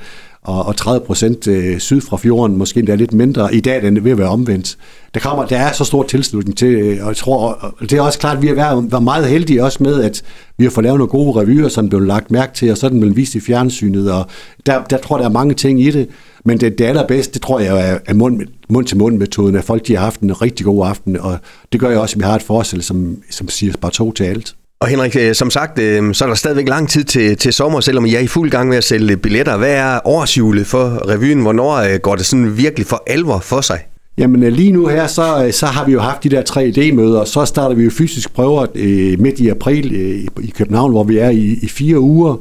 og, 0.47 0.65
og 0.65 0.75
30 0.75 1.05
procent 1.05 1.47
øh, 1.47 1.79
syd 1.79 2.01
fra 2.01 2.17
fjorden, 2.17 2.57
måske 2.57 2.79
endda 2.79 2.95
lidt 2.95 3.13
mindre. 3.13 3.55
I 3.55 3.59
dag 3.59 3.85
er 3.85 3.89
det 3.89 4.03
ved 4.03 4.11
at 4.11 4.17
være 4.17 4.29
omvendt. 4.29 4.77
Der, 5.13 5.19
kommer, 5.19 5.45
der 5.45 5.57
er 5.57 5.71
så 5.71 5.83
stor 5.83 6.03
tilslutning 6.03 6.57
til, 6.57 6.67
øh, 6.67 7.01
og 7.01 7.07
jeg 7.07 7.17
tror, 7.17 7.47
og 7.51 7.73
det 7.81 7.93
er 7.93 8.01
også 8.01 8.19
klart, 8.19 8.37
at 8.37 8.41
vi 8.41 8.47
har 8.47 8.55
været, 8.55 9.03
meget 9.03 9.27
heldige 9.27 9.63
også 9.63 9.83
med, 9.83 10.03
at 10.03 10.23
vi 10.57 10.65
har 10.65 10.71
fået 10.71 10.83
lavet 10.83 10.97
nogle 10.97 11.09
gode 11.09 11.41
revyer, 11.41 11.67
som 11.67 11.89
blev 11.89 12.01
lagt 12.01 12.31
mærke 12.31 12.53
til, 12.53 12.71
og 12.71 12.77
så 12.77 12.85
er 12.85 12.89
den 12.89 12.99
blevet 12.99 13.15
vist 13.15 13.35
i 13.35 13.39
fjernsynet, 13.39 14.11
og 14.11 14.25
der, 14.65 14.83
der 14.83 14.97
tror 14.97 15.17
jeg, 15.17 15.23
der 15.23 15.29
er 15.29 15.33
mange 15.33 15.53
ting 15.53 15.81
i 15.81 15.91
det. 15.91 16.07
Men 16.45 16.59
det, 16.59 16.77
det 16.77 16.85
allerbedste, 16.85 17.33
det 17.33 17.41
tror 17.41 17.59
jeg 17.59 17.91
er, 17.91 17.99
er 18.05 18.13
mund, 18.13 18.41
mund-til-mund-metoden, 18.69 19.55
at 19.55 19.63
folk 19.63 19.87
de 19.87 19.95
har 19.95 20.03
haft 20.03 20.21
en 20.21 20.41
rigtig 20.41 20.65
god 20.65 20.87
aften, 20.87 21.17
og 21.17 21.37
det 21.71 21.79
gør 21.79 21.91
jo 21.91 22.01
også, 22.01 22.15
at 22.15 22.19
vi 22.19 22.23
har 22.23 22.35
et 22.35 22.41
forsæt, 22.41 22.83
som, 22.83 23.17
som 23.29 23.49
siger 23.49 23.73
bare 23.81 23.91
to 23.91 24.11
til 24.11 24.23
alt. 24.23 24.55
Og 24.79 24.87
Henrik, 24.87 25.15
øh, 25.19 25.35
som 25.35 25.49
sagt, 25.49 25.79
øh, 25.79 26.13
så 26.13 26.25
er 26.25 26.27
der 26.27 26.35
stadigvæk 26.35 26.69
lang 26.69 26.89
tid 26.89 27.03
til, 27.03 27.37
til 27.37 27.53
sommer, 27.53 27.79
selvom 27.79 28.05
I 28.05 28.15
er 28.15 28.19
i 28.19 28.27
fuld 28.27 28.51
gang 28.51 28.69
med 28.69 28.77
at 28.77 28.83
sælge 28.83 29.17
billetter. 29.17 29.57
Hvad 29.57 29.73
er 29.73 29.99
årsjulet 30.05 30.67
for 30.67 31.09
revyen? 31.09 31.41
Hvornår 31.41 31.75
øh, 31.75 31.99
går 31.99 32.15
det 32.15 32.25
sådan 32.25 32.57
virkelig 32.57 32.87
for 32.87 33.03
alvor 33.07 33.39
for 33.39 33.61
sig? 33.61 33.79
Jamen 34.17 34.53
lige 34.53 34.71
nu 34.71 34.87
her, 34.87 35.07
så, 35.07 35.49
så 35.51 35.65
har 35.65 35.85
vi 35.85 35.91
jo 35.91 35.99
haft 35.99 36.23
de 36.23 36.29
der 36.29 36.41
3D-møder, 36.49 37.19
og 37.19 37.27
så 37.27 37.45
starter 37.45 37.75
vi 37.75 37.83
jo 37.83 37.89
fysisk 37.89 38.33
prøver 38.33 38.65
øh, 38.75 39.19
midt 39.19 39.39
i 39.39 39.49
april 39.49 39.95
øh, 39.95 40.45
i 40.45 40.53
København, 40.57 40.91
hvor 40.91 41.03
vi 41.03 41.17
er 41.17 41.29
i, 41.29 41.59
i 41.61 41.67
fire 41.67 41.99
uger. 41.99 42.35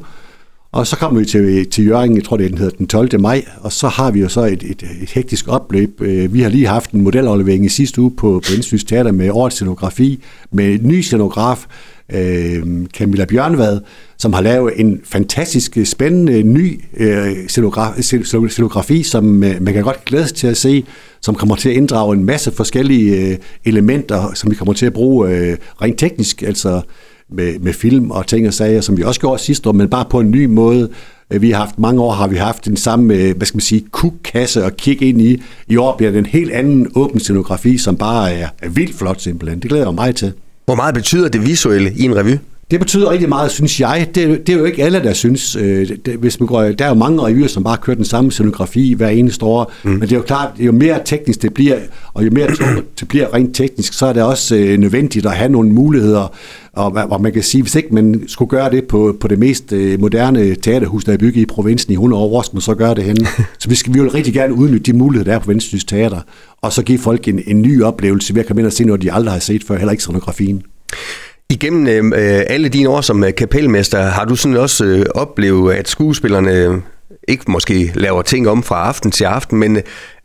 Og 0.71 0.87
så 0.87 0.97
kommer 0.97 1.19
vi 1.19 1.25
til, 1.25 1.69
til 1.69 1.87
Jørgen, 1.87 2.15
jeg 2.15 2.23
tror 2.23 2.37
det 2.37 2.49
den 2.49 2.57
hedder 2.57 2.77
den 2.77 2.87
12. 2.87 3.19
maj, 3.19 3.45
og 3.61 3.71
så 3.71 3.87
har 3.87 4.11
vi 4.11 4.19
jo 4.19 4.29
så 4.29 4.41
et, 4.41 4.63
et, 4.63 4.83
et 5.01 5.09
hektisk 5.09 5.47
opløb. 5.47 6.01
Øh, 6.01 6.33
vi 6.33 6.41
har 6.41 6.49
lige 6.49 6.67
haft 6.67 6.91
en 6.91 7.01
modelaflevering 7.01 7.65
i 7.65 7.69
sidste 7.69 8.01
uge 8.01 8.11
på, 8.11 8.41
på 8.47 8.53
Indsyns 8.55 8.83
Teater 8.83 9.11
med 9.11 9.29
årets 9.29 9.55
scenografi, 9.55 10.23
med 10.51 10.73
en 10.73 10.87
ny 10.87 11.01
scenograf, 11.01 11.65
øh, 12.13 12.85
Camilla 12.93 13.25
Bjørnvad, 13.25 13.79
som 14.17 14.33
har 14.33 14.41
lavet 14.41 14.73
en 14.75 15.01
fantastisk 15.03 15.77
øh, 15.77 15.85
spændende 15.85 16.43
ny 16.43 16.81
øh, 16.97 17.47
scenografi, 18.49 19.03
som 19.03 19.43
øh, 19.43 19.61
man 19.61 19.73
kan 19.73 19.83
godt 19.83 20.05
glæde 20.05 20.27
sig 20.27 20.35
til 20.35 20.47
at 20.47 20.57
se, 20.57 20.83
som 21.21 21.35
kommer 21.35 21.55
til 21.55 21.69
at 21.69 21.75
inddrage 21.75 22.15
en 22.15 22.25
masse 22.25 22.51
forskellige 22.51 23.31
øh, 23.31 23.37
elementer, 23.65 24.33
som 24.33 24.51
vi 24.51 24.55
kommer 24.55 24.73
til 24.73 24.85
at 24.85 24.93
bruge 24.93 25.29
øh, 25.29 25.57
rent 25.81 25.99
teknisk, 25.99 26.41
altså 26.41 26.81
med, 27.29 27.59
med 27.59 27.73
film 27.73 28.11
og 28.11 28.27
ting 28.27 28.47
og 28.47 28.53
sager, 28.53 28.81
som 28.81 28.97
vi 28.97 29.03
også 29.03 29.19
gjorde 29.19 29.41
sidste 29.41 29.69
år, 29.69 29.73
men 29.73 29.89
bare 29.89 30.05
på 30.09 30.19
en 30.19 30.31
ny 30.31 30.45
måde. 30.45 30.89
Øh, 31.31 31.41
vi 31.41 31.51
har 31.51 31.57
haft 31.59 31.79
mange 31.79 32.01
år 32.01 32.11
har 32.11 32.27
vi 32.27 32.35
haft 32.35 32.65
den 32.65 32.77
samme, 32.77 33.13
øh, 33.13 33.37
hvad 33.37 33.47
skal 33.47 33.55
man 33.55 33.61
sige, 33.61 33.85
kukkasse 33.91 34.63
at 34.63 34.77
kigge 34.77 35.05
ind 35.05 35.21
i. 35.21 35.41
I 35.67 35.77
år 35.77 35.97
bliver 35.97 36.11
det 36.11 36.19
en 36.19 36.25
helt 36.25 36.51
anden 36.51 36.91
åben 36.95 37.19
scenografi, 37.19 37.77
som 37.77 37.97
bare 37.97 38.33
er, 38.33 38.47
er 38.61 38.69
vildt 38.69 38.95
flot 38.95 39.21
simpelthen. 39.21 39.59
Det 39.59 39.69
glæder 39.69 39.85
jeg 39.85 39.93
mig 39.93 40.15
til. 40.15 40.33
Hvor 40.65 40.75
meget 40.75 40.95
betyder 40.95 41.29
det 41.29 41.45
visuelle 41.45 41.93
i 41.97 42.03
en 42.03 42.15
revy? 42.15 42.37
Det 42.71 42.79
betyder 42.79 43.11
rigtig 43.11 43.29
meget, 43.29 43.51
synes 43.51 43.79
jeg. 43.79 44.09
Det, 44.15 44.47
det 44.47 44.55
er 44.55 44.59
jo 44.59 44.65
ikke 44.65 44.83
alle, 44.83 45.03
der 45.03 45.13
synes. 45.13 45.55
Øh, 45.55 45.89
det, 46.05 46.15
hvis 46.15 46.39
man 46.39 46.47
går, 46.47 46.61
der 46.61 46.85
er 46.85 46.89
jo 46.89 46.95
mange 46.95 47.21
revyer, 47.21 47.47
som 47.47 47.63
bare 47.63 47.77
kører 47.77 47.95
den 47.95 48.05
samme 48.05 48.31
scenografi 48.31 48.93
hver 48.93 49.09
eneste 49.09 49.45
år. 49.45 49.71
Mm. 49.83 49.89
Men 49.89 50.01
det 50.01 50.11
er 50.11 50.15
jo 50.15 50.21
klart, 50.21 50.49
jo 50.59 50.71
mere 50.71 50.99
teknisk 51.05 51.41
det 51.41 51.53
bliver, 51.53 51.77
og 52.13 52.25
jo 52.25 52.31
mere 52.31 52.47
det 52.99 53.07
bliver 53.07 53.33
rent 53.33 53.55
teknisk, 53.55 53.93
så 53.93 54.05
er 54.05 54.13
det 54.13 54.23
også 54.23 54.55
øh, 54.55 54.77
nødvendigt 54.77 55.25
at 55.25 55.31
have 55.31 55.49
nogle 55.49 55.69
muligheder. 55.69 56.33
Og, 56.73 56.91
og 57.09 57.21
man 57.21 57.33
kan 57.33 57.43
sige, 57.43 57.61
hvis 57.61 57.75
ikke 57.75 57.93
man 57.95 58.23
skulle 58.27 58.49
gøre 58.49 58.71
det 58.71 58.87
på, 58.87 59.17
på 59.19 59.27
det 59.27 59.39
mest 59.39 59.73
øh, 59.73 59.99
moderne 59.99 60.55
teaterhus, 60.55 61.03
der 61.03 61.13
er 61.13 61.17
bygget 61.17 61.41
i 61.41 61.45
provinsen 61.45 61.91
i 61.91 61.95
100 61.95 62.23
år, 62.23 62.27
hvor 62.29 62.41
skal 62.41 62.55
man 62.55 62.61
så 62.61 62.75
gøre 62.75 62.95
det 62.95 63.03
henne? 63.03 63.27
så 63.59 63.69
vi, 63.69 63.75
skal, 63.75 63.93
vi 63.93 63.99
vil 63.99 64.09
rigtig 64.09 64.33
gerne 64.33 64.53
udnytte 64.53 64.91
de 64.91 64.97
muligheder, 64.97 65.31
der 65.31 65.35
er 65.35 65.39
på 65.39 65.47
Vendsyssel 65.47 65.87
Teater, 65.87 66.21
og 66.61 66.73
så 66.73 66.83
give 66.83 66.99
folk 66.99 67.27
en, 67.27 67.41
en 67.47 67.61
ny 67.61 67.83
oplevelse 67.83 68.33
ved 68.33 68.41
at 68.41 68.47
komme 68.47 68.61
ind 68.61 68.67
og 68.67 68.73
se 68.73 68.83
noget, 68.83 69.01
de 69.01 69.11
aldrig 69.11 69.33
har 69.33 69.39
set 69.39 69.63
før, 69.63 69.77
heller 69.77 69.91
ikke 69.91 70.03
scenografien. 70.03 70.63
Igennem 71.49 71.87
øh, 71.87 72.05
øh, 72.05 72.43
alle 72.47 72.69
dine 72.69 72.89
år 72.89 73.01
som 73.01 73.23
øh, 73.23 73.35
kapelmester, 73.35 74.01
har 74.01 74.25
du 74.25 74.35
sådan 74.35 74.57
også 74.57 74.85
øh, 74.85 75.05
oplevet, 75.15 75.73
at 75.73 75.87
skuespillerne 75.87 76.51
øh, 76.51 76.77
ikke 77.27 77.51
måske 77.51 77.91
laver 77.95 78.21
ting 78.21 78.49
om 78.49 78.63
fra 78.63 78.87
aften 78.87 79.11
til 79.11 79.23
aften, 79.23 79.59
men 79.59 79.77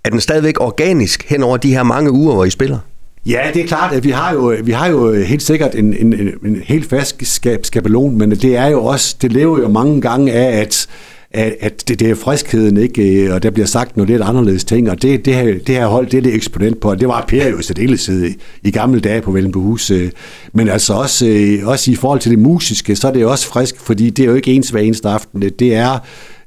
er 0.04 0.10
den 0.10 0.20
stadigvæk 0.20 0.60
organisk 0.60 1.30
hen 1.30 1.42
over 1.42 1.56
de 1.56 1.74
her 1.74 1.82
mange 1.82 2.10
uger, 2.10 2.34
hvor 2.34 2.44
I 2.44 2.50
spiller? 2.50 2.78
Ja, 3.26 3.40
det 3.54 3.62
er 3.62 3.66
klart, 3.66 3.92
at 3.92 4.04
vi 4.04 4.10
har 4.10 4.32
jo, 4.32 4.56
vi 4.64 4.72
har 4.72 4.88
jo 4.88 5.12
helt 5.12 5.42
sikkert 5.42 5.74
en, 5.74 5.94
en, 5.94 6.12
en, 6.12 6.32
en 6.44 6.62
helt 6.64 6.90
fast 6.90 7.22
skabelon, 7.62 8.18
men 8.18 8.30
det 8.30 8.56
er 8.56 8.66
jo 8.66 8.84
også, 8.84 9.16
det 9.22 9.32
lever 9.32 9.58
jo 9.58 9.68
mange 9.68 10.00
gange 10.00 10.32
af, 10.32 10.60
at 10.60 10.88
at, 11.34 11.56
at 11.60 11.88
det, 11.88 12.00
det 12.00 12.10
er 12.10 12.14
friskheden, 12.14 12.76
ikke? 12.76 13.34
og 13.34 13.42
der 13.42 13.50
bliver 13.50 13.66
sagt 13.66 13.96
nogle 13.96 14.12
lidt 14.12 14.22
anderledes 14.22 14.64
ting, 14.64 14.90
og 14.90 15.02
det, 15.02 15.24
det, 15.24 15.34
her, 15.34 15.44
det 15.44 15.68
her 15.68 15.86
hold, 15.86 16.06
det 16.06 16.18
er 16.18 16.22
det 16.22 16.34
eksponent 16.34 16.80
på, 16.80 16.90
og 16.90 17.00
det 17.00 17.08
var 17.08 17.24
Per 17.28 17.48
jo 17.48 17.62
særdeleshed 17.62 18.24
i, 18.24 18.36
i 18.62 18.70
gamle 18.70 19.00
dage 19.00 19.20
på 19.20 19.30
Vellenbohus, 19.30 19.90
øh. 19.90 20.10
men 20.52 20.68
altså 20.68 20.94
også, 20.94 21.26
øh, 21.26 21.68
også 21.68 21.90
i 21.90 21.94
forhold 21.94 22.20
til 22.20 22.30
det 22.30 22.38
musiske, 22.38 22.96
så 22.96 23.08
er 23.08 23.12
det 23.12 23.26
også 23.26 23.46
frisk, 23.46 23.80
fordi 23.80 24.10
det 24.10 24.22
er 24.22 24.26
jo 24.26 24.34
ikke 24.34 24.52
ens 24.52 24.70
hver 24.70 24.80
eneste 24.80 25.08
aften, 25.08 25.42
det 25.42 25.74
er 25.74 25.98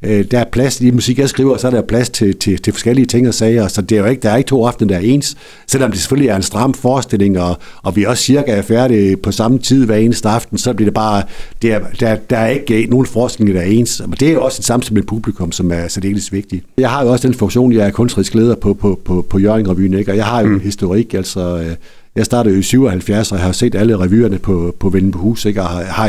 øh, 0.05 0.25
der 0.31 0.39
er 0.39 0.45
plads 0.51 0.81
i 0.81 0.91
musik, 0.91 1.19
jeg 1.19 1.29
skriver, 1.29 1.57
så 1.57 1.67
er 1.67 1.71
der 1.71 1.81
plads 1.81 2.09
til, 2.09 2.35
til, 2.37 2.61
til 2.61 2.73
forskellige 2.73 3.05
ting 3.05 3.27
og 3.27 3.33
sager, 3.33 3.67
så 3.67 3.81
det 3.81 3.97
er 3.97 3.99
jo 3.99 4.05
ikke, 4.05 4.21
der 4.21 4.29
er 4.29 4.35
ikke 4.35 4.47
to 4.47 4.65
aftener, 4.65 4.87
der 4.87 4.95
er 4.95 5.03
ens, 5.03 5.37
selvom 5.67 5.91
det 5.91 5.99
selvfølgelig 5.99 6.29
er 6.29 6.35
en 6.35 6.41
stram 6.41 6.73
forestilling, 6.73 7.39
og, 7.39 7.57
og 7.83 7.95
vi 7.95 8.03
også 8.03 8.23
cirka 8.23 8.51
er 8.51 8.61
færdige 8.61 9.17
på 9.17 9.31
samme 9.31 9.59
tid 9.59 9.85
hver 9.85 9.95
eneste 9.95 10.29
aften, 10.29 10.57
så 10.57 10.73
bliver 10.73 10.87
det 10.87 10.93
bare, 10.93 11.23
det 11.61 11.73
er, 11.73 11.79
der, 11.99 12.15
der 12.15 12.37
er 12.37 12.47
ikke 12.47 12.87
nogen 12.89 13.05
forestillinger, 13.05 13.61
der 13.61 13.67
er 13.67 13.71
ens, 13.71 14.01
men 14.05 14.17
det 14.19 14.29
er 14.29 14.33
jo 14.33 14.43
også 14.43 14.59
et 14.59 14.65
samspil 14.65 14.93
med 14.93 15.03
publikum, 15.03 15.51
som 15.51 15.71
er 15.71 15.87
særdeles 15.87 16.33
vigtigt. 16.33 16.65
Jeg 16.77 16.89
har 16.89 17.03
jo 17.03 17.11
også 17.11 17.27
den 17.27 17.35
funktion, 17.35 17.73
jeg 17.73 17.87
er 17.87 17.91
kunstnerisk 17.91 18.35
leder 18.35 18.55
på, 18.55 18.73
på, 18.73 18.99
på, 19.05 19.25
på 19.29 19.39
Jørgen 19.39 19.69
Revyen, 19.69 19.93
ikke? 19.93 20.11
og 20.11 20.17
jeg 20.17 20.25
har 20.25 20.41
jo 20.41 20.47
mm. 20.47 20.53
en 20.53 20.61
historik, 20.61 21.13
altså 21.13 21.57
øh, 21.57 21.75
jeg 22.15 22.25
startede 22.25 22.59
i 22.59 22.61
77, 22.61 23.31
og 23.31 23.37
jeg 23.37 23.45
har 23.45 23.51
set 23.51 23.75
alle 23.75 23.99
revyerne 23.99 24.39
på, 24.39 24.75
på 24.79 24.89
Vinden 24.89 25.11
på 25.11 25.19
Hus, 25.19 25.45
ikke? 25.45 25.61
og 25.61 25.67
har, 25.67 25.83
har 25.83 26.07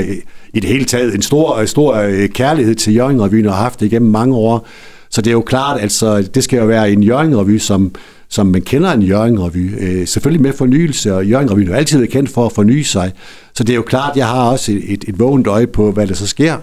i 0.55 0.61
det 0.61 0.71
hele 0.71 0.85
taget 0.85 1.15
en 1.15 1.23
stor, 1.23 1.65
stor 1.65 1.95
øh, 1.95 2.29
kærlighed 2.29 2.75
til 2.75 2.95
Jørgen 2.95 3.23
Revyen, 3.23 3.47
og 3.47 3.55
har 3.55 3.63
haft 3.63 3.81
det 3.81 3.87
igennem 3.87 4.11
mange 4.11 4.35
år. 4.37 4.67
Så 5.11 5.23
det 5.23 5.31
er 5.31 5.33
jo 5.33 5.41
klart, 5.41 5.81
altså, 5.81 6.23
det 6.23 6.45
skal 6.45 6.59
jo 6.59 6.67
være 6.67 6.91
en 6.91 7.03
Jørgen 7.03 7.39
Revy, 7.39 7.59
som, 7.59 7.95
som 8.29 8.47
man 8.47 8.63
kender 8.63 8.93
en 8.93 9.03
Jørgen 9.03 9.41
Revy. 9.41 9.75
Øh, 9.81 10.07
selvfølgelig 10.07 10.43
med 10.43 10.53
fornyelse, 10.53 11.15
og 11.15 11.25
Jørgen-revyen 11.25 11.69
er 11.69 11.77
altid 11.77 12.07
kendt 12.07 12.31
for 12.31 12.47
at 12.47 12.53
forny 12.53 12.83
sig. 12.83 13.13
Så 13.55 13.65
det 13.65 13.73
er 13.73 13.77
jo 13.77 13.83
klart, 13.83 14.17
jeg 14.17 14.27
har 14.27 14.51
også 14.51 14.73
et, 14.73 14.93
et, 14.93 15.05
et 15.09 15.19
vågent 15.19 15.47
øje 15.47 15.67
på, 15.67 15.93
hvad 15.93 16.07
der 16.07 16.15
så 16.15 16.27
sker 16.27 16.57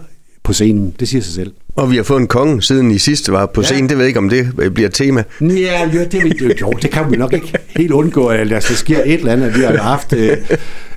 på 0.44 0.54
scenen. 0.54 0.94
Det 1.00 1.08
siger 1.08 1.22
sig 1.22 1.34
selv. 1.34 1.52
Og 1.76 1.92
vi 1.92 1.96
har 1.96 2.04
fået 2.04 2.20
en 2.20 2.28
konge, 2.28 2.62
siden 2.62 2.92
I 2.92 2.98
sidste 2.98 3.32
var 3.32 3.46
på 3.46 3.64
scenen. 3.64 3.84
Ja. 3.84 3.88
Det 3.88 3.98
ved 3.98 4.04
jeg 4.04 4.08
ikke, 4.08 4.20
om 4.20 4.30
det 4.30 4.74
bliver 4.74 4.88
et 4.88 4.94
tema. 4.94 5.24
Ja, 5.42 5.90
jo, 5.94 6.00
det, 6.12 6.42
jo, 6.62 6.72
det 6.82 6.92
kan 6.92 7.12
vi 7.12 7.18
nok 7.18 7.34
ikke 7.34 7.54
helt 7.68 7.92
undgå, 7.92 8.28
at 8.28 8.50
der 8.50 8.60
sker 8.60 9.02
et 9.06 9.14
eller 9.14 9.32
andet. 9.32 9.58
Vi 9.58 9.64
har 9.64 9.72
jo 9.72 9.78
haft, 9.78 10.14
øh, 10.14 10.38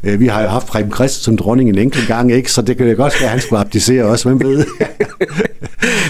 øh 0.05 0.21
vi 0.21 0.27
har 0.27 0.43
jo 0.43 0.49
haft 0.49 0.67
Preben 0.67 0.93
Christ 0.93 1.23
som 1.23 1.37
dronning 1.37 1.69
en 1.69 1.79
enkelt 1.79 2.09
gang, 2.09 2.33
ikke? 2.33 2.53
så 2.53 2.63
det 2.63 2.77
kan 2.77 2.89
jo 2.89 2.97
godt 2.97 3.13
være, 3.21 3.25
at 3.25 3.31
han 3.31 3.41
skulle 3.41 3.61
abdicere 3.61 4.05
også, 4.05 4.29
hvem 4.29 4.41
ved. 4.41 4.65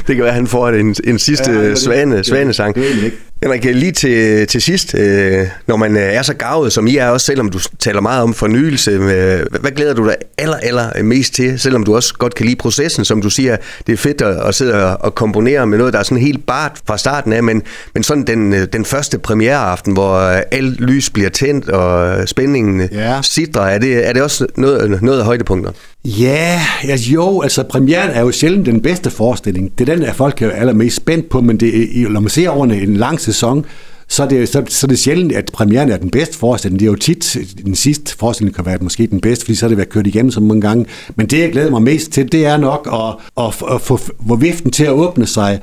Det 0.07 0.17
kan 0.17 0.19
være, 0.19 0.29
at 0.29 0.35
han 0.35 0.47
får 0.47 0.69
en, 0.69 0.95
en 1.05 1.19
sidste 1.19 1.53
ja, 1.53 1.75
svane, 1.75 2.25
svanesang. 2.25 2.75
Det, 2.75 2.85
det, 2.85 3.03
det 3.03 3.12
Henrik, 3.43 3.65
lige 3.65 3.93
til, 3.93 4.47
til 4.47 4.62
sidst, 4.62 4.95
øh, 4.95 5.47
når 5.67 5.76
man 5.76 5.97
er 5.97 6.23
så 6.23 6.35
gavet, 6.35 6.73
som 6.73 6.87
I 6.87 6.97
er 6.97 7.09
også, 7.09 7.26
selvom 7.26 7.50
du 7.50 7.59
taler 7.79 8.00
meget 8.00 8.23
om 8.23 8.35
fornyelse, 8.35 8.91
øh, 8.91 9.61
hvad 9.61 9.71
glæder 9.71 9.95
du 9.95 10.07
dig 10.07 10.17
aller, 10.38 10.57
aller 10.57 11.03
mest 11.03 11.35
til, 11.35 11.59
selvom 11.59 11.85
du 11.85 11.97
også 11.97 12.15
godt 12.15 12.35
kan 12.35 12.47
lide 12.47 12.57
processen, 12.57 13.05
som 13.05 13.23
du 13.23 13.31
siger, 13.31 13.57
det 13.87 13.93
er 13.93 13.97
fedt 13.97 14.23
at, 14.23 14.49
at 14.49 14.55
sidde 14.55 14.97
og 14.97 15.15
komponere 15.15 15.67
med 15.67 15.79
noget, 15.79 15.93
der 15.93 15.99
er 15.99 16.03
sådan 16.03 16.19
helt 16.19 16.47
bart 16.47 16.79
fra 16.87 16.99
starten 16.99 17.33
af, 17.33 17.43
men, 17.43 17.62
men 17.95 18.03
sådan 18.03 18.23
den, 18.23 18.53
øh, 18.53 18.67
den 18.73 18.85
første 18.85 19.19
premiereaften, 19.19 19.93
hvor 19.93 20.19
alt 20.50 20.81
lys 20.81 21.11
bliver 21.11 21.31
tændt, 21.31 21.69
og 21.69 22.29
spændingen 22.29 22.88
ja. 22.93 23.23
sidder, 23.23 23.61
er 23.61 23.79
det, 23.79 24.09
er 24.09 24.12
det 24.12 24.23
også 24.23 24.47
noget, 24.57 25.03
noget 25.03 25.19
af 25.19 25.25
højdepunkter? 25.25 25.73
Ja, 26.07 26.61
altså 26.83 27.11
jo, 27.11 27.41
altså 27.41 27.63
premieren 27.63 28.11
er 28.11 28.21
jo 28.21 28.33
sjældent 28.33 28.67
den 28.67 28.81
bedste 28.81 29.11
forestilling. 29.11 29.79
Det 29.79 29.89
er 29.89 29.95
den, 29.95 30.05
der 30.05 30.13
folk 30.13 30.43
er 30.43 30.51
allermest 30.51 30.97
spændt 30.97 31.29
på, 31.29 31.41
men 31.41 31.57
det, 31.57 31.91
når 32.11 32.21
man 32.21 32.31
ser 32.31 32.49
over 32.49 32.67
en 32.67 32.97
lang 32.97 33.21
sæson, 33.21 33.65
så 34.09 34.23
er, 34.23 34.29
det, 34.29 34.49
så, 34.49 34.63
så 34.69 34.87
er 34.87 34.89
det 34.89 34.99
sjældent, 34.99 35.33
at 35.33 35.51
premieren 35.53 35.91
er 35.91 35.97
den 35.97 36.11
bedste 36.11 36.39
forestilling. 36.39 36.81
Det 36.81 36.87
er 36.87 36.91
jo 36.91 36.97
tit, 36.97 37.37
den 37.65 37.75
sidste 37.75 38.17
forestilling 38.17 38.57
kan 38.57 38.67
være 38.67 38.79
måske 38.81 39.07
den 39.07 39.21
bedste, 39.21 39.45
fordi 39.45 39.55
så 39.55 39.65
har 39.65 39.69
det 39.69 39.77
været 39.77 39.89
kørt 39.89 40.07
igennem 40.07 40.31
så 40.31 40.41
mange 40.41 40.61
gange. 40.61 40.87
Men 41.17 41.27
det, 41.27 41.39
jeg 41.39 41.53
glæder 41.53 41.71
mig 41.71 41.83
mest 41.83 42.13
til, 42.13 42.33
det 42.33 42.47
er 42.47 42.57
nok 42.57 42.89
at, 42.93 43.45
at, 43.45 43.75
at 43.75 43.81
få, 43.81 43.99
hvor 44.19 44.37
viften 44.37 44.71
til 44.71 44.85
at 44.85 44.93
åbne 44.93 45.27
sig, 45.27 45.61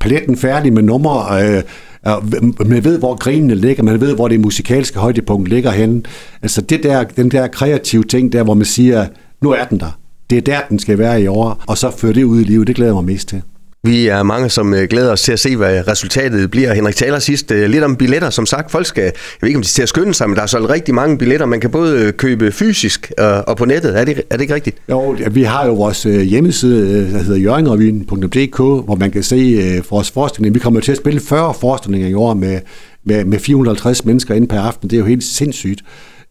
paletten 0.00 0.36
færdig 0.36 0.72
med 0.72 0.82
numre, 0.82 1.44
øh, 1.44 1.62
man 2.66 2.84
ved, 2.84 2.98
hvor 2.98 3.14
grinene 3.14 3.54
ligger, 3.54 3.82
man 3.82 4.00
ved, 4.00 4.14
hvor 4.14 4.28
det 4.28 4.40
musikalske 4.40 4.98
højdepunkt 4.98 5.48
ligger 5.48 5.70
henne. 5.70 6.02
Altså 6.42 6.60
det 6.60 6.82
der, 6.82 7.04
den 7.04 7.30
der 7.30 7.46
kreative 7.46 8.04
ting 8.04 8.32
der, 8.32 8.42
hvor 8.42 8.54
man 8.54 8.66
siger, 8.66 9.06
nu 9.42 9.50
er 9.50 9.64
den 9.64 9.80
der. 9.80 9.98
Det 10.30 10.38
er 10.38 10.42
der, 10.42 10.60
den 10.68 10.78
skal 10.78 10.98
være 10.98 11.22
i 11.22 11.26
år, 11.26 11.64
og 11.66 11.78
så 11.78 11.90
føre 11.90 12.12
det 12.12 12.24
ud 12.24 12.40
i 12.40 12.44
livet, 12.44 12.66
det 12.66 12.76
glæder 12.76 12.94
mig 12.94 13.04
mest 13.04 13.28
til. 13.28 13.42
Vi 13.84 14.08
er 14.08 14.22
mange, 14.22 14.50
som 14.50 14.74
øh, 14.74 14.88
glæder 14.88 15.12
os 15.12 15.22
til 15.22 15.32
at 15.32 15.40
se, 15.40 15.56
hvad 15.56 15.88
resultatet 15.88 16.50
bliver. 16.50 16.74
Henrik 16.74 16.96
taler 16.96 17.18
sidst 17.18 17.50
øh, 17.50 17.70
lidt 17.70 17.84
om 17.84 17.96
billetter. 17.96 18.30
Som 18.30 18.46
sagt, 18.46 18.70
folk 18.70 18.86
skal, 18.86 19.02
jeg 19.02 19.12
ved 19.40 19.48
ikke, 19.48 19.56
om 19.56 19.62
de 19.62 19.68
skal 19.68 19.88
skynde 19.88 20.14
sig, 20.14 20.28
men 20.28 20.36
der 20.36 20.42
er 20.42 20.46
så 20.46 20.66
rigtig 20.70 20.94
mange 20.94 21.18
billetter. 21.18 21.46
Man 21.46 21.60
kan 21.60 21.70
både 21.70 22.00
øh, 22.00 22.12
købe 22.12 22.52
fysisk 22.52 23.12
og 23.46 23.56
på 23.56 23.64
nettet. 23.64 23.98
Er 23.98 24.04
det, 24.04 24.22
er 24.30 24.36
det 24.36 24.40
ikke 24.40 24.54
rigtigt? 24.54 24.76
Jo, 24.90 25.16
vi 25.30 25.42
har 25.42 25.66
jo 25.66 25.74
vores 25.74 26.02
hjemmeside, 26.02 27.12
der 27.12 27.18
hedder 27.18 27.40
jørgenrevyen.dk, 27.40 28.56
hvor 28.56 28.94
man 28.94 29.10
kan 29.10 29.22
se 29.22 29.82
vores 29.90 30.10
forestilling. 30.10 30.54
Vi 30.54 30.60
kommer 30.60 30.80
til 30.80 30.92
at 30.92 30.98
spille 30.98 31.20
40 31.20 31.54
forestillinger 31.54 32.08
i 32.08 32.14
år 32.14 32.34
med, 32.34 32.60
med, 33.04 33.24
med 33.24 33.38
450 33.38 34.04
mennesker 34.04 34.34
inde 34.34 34.46
per 34.46 34.60
aften. 34.60 34.90
Det 34.90 34.96
er 34.96 35.00
jo 35.00 35.06
helt 35.06 35.24
sindssygt 35.24 35.82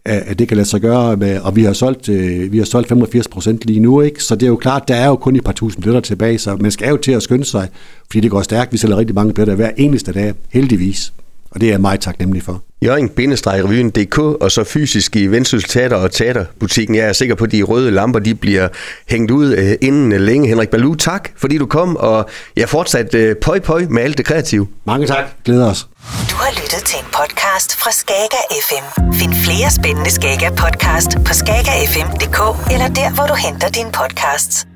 at 0.05 0.39
det 0.39 0.48
kan 0.48 0.58
lade 0.58 0.67
sig 0.67 0.81
gøre, 0.81 1.17
med, 1.17 1.39
og 1.39 1.55
vi 1.55 1.63
har 1.63 1.74
solgt, 1.74 2.10
øh, 2.10 2.51
vi 2.51 2.58
har 2.58 2.65
solgt 2.65 2.89
85 2.89 3.27
procent 3.27 3.65
lige 3.65 3.79
nu, 3.79 4.01
ikke? 4.01 4.24
så 4.24 4.36
det 4.36 4.43
er 4.43 4.48
jo 4.48 4.55
klart, 4.55 4.88
der 4.88 4.96
er 4.96 5.08
jo 5.08 5.15
kun 5.15 5.36
et 5.36 5.43
par 5.43 5.51
tusind 5.51 5.84
billetter 5.84 6.01
tilbage, 6.01 6.38
så 6.38 6.55
man 6.55 6.72
skal 6.72 6.89
jo 6.89 6.98
til 6.98 7.12
at 7.12 7.24
skynde 7.24 7.46
sig, 7.46 7.67
fordi 8.08 8.20
det 8.20 8.31
går 8.31 8.41
stærkt. 8.41 8.72
Vi 8.72 8.77
sælger 8.77 8.98
rigtig 8.98 9.15
mange 9.15 9.34
billetter 9.34 9.55
hver 9.55 9.72
eneste 9.77 10.12
dag, 10.12 10.34
heldigvis, 10.50 11.13
og 11.51 11.62
det 11.62 11.67
er 11.67 11.72
jeg 11.72 11.81
meget 11.81 12.00
taknemmelig 12.00 12.43
for. 12.43 12.63
Jørgen-revyen.dk 12.86 14.17
og 14.17 14.51
så 14.51 14.63
fysisk 14.63 15.15
i 15.15 15.27
Vendsyssel 15.27 15.70
Teater 15.70 15.96
og 15.98 16.12
Teaterbutikken. 16.12 16.96
Jeg 16.96 17.08
er 17.08 17.13
sikker 17.13 17.36
på, 17.36 17.43
at 17.43 17.51
de 17.51 17.63
røde 17.63 17.91
lamper 17.91 18.20
de 18.20 18.36
bliver 18.36 18.67
hængt 19.10 19.31
ud 19.31 19.53
øh, 19.53 19.74
inden 19.81 20.22
længe. 20.22 20.48
Henrik 20.48 20.70
Balu, 20.70 20.96
tak 20.96 21.29
fordi 21.38 21.58
du 21.58 21.65
kom, 21.65 21.96
og 21.96 22.29
jeg 22.55 22.70
fortsat 22.70 23.13
øh, 23.15 23.36
pøj 23.36 23.60
pøj 23.60 23.86
med 23.89 24.03
alt 24.03 24.17
det 24.17 24.25
kreative. 24.25 24.67
Mange 24.86 25.08
tak. 25.08 25.25
Glæder 25.46 25.70
os. 25.70 25.88
Du 26.29 26.36
har 26.36 26.51
lyttet 26.51 26.84
til 26.86 27.00
en 27.00 27.05
podcast 27.05 27.75
fra 27.75 27.91
Skager 27.91 28.43
FM. 28.67 29.13
Find 29.13 29.34
flere 29.34 29.72
spændende 29.72 30.12
Skager 30.12 30.50
podcast 30.50 31.12
på 31.25 31.34
skagerfm.dk 31.34 32.72
eller 32.74 32.88
der, 32.88 33.13
hvor 33.15 33.25
du 33.27 33.36
henter 33.36 33.70
dine 33.70 33.91
podcasts. 33.91 34.71